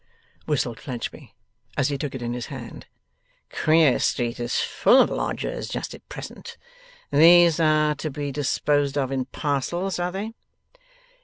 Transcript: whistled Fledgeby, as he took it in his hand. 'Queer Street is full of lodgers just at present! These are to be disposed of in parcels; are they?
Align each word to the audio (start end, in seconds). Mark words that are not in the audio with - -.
whistled 0.47 0.79
Fledgeby, 0.79 1.35
as 1.77 1.89
he 1.89 1.97
took 1.99 2.15
it 2.15 2.23
in 2.23 2.33
his 2.33 2.47
hand. 2.47 2.87
'Queer 3.51 3.99
Street 3.99 4.39
is 4.39 4.59
full 4.59 4.99
of 4.99 5.11
lodgers 5.11 5.69
just 5.69 5.93
at 5.93 6.09
present! 6.09 6.57
These 7.11 7.59
are 7.59 7.93
to 7.93 8.09
be 8.09 8.31
disposed 8.31 8.97
of 8.97 9.11
in 9.11 9.25
parcels; 9.25 9.99
are 9.99 10.11
they? 10.11 10.33